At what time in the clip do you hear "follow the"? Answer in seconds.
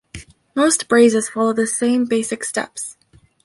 1.29-1.67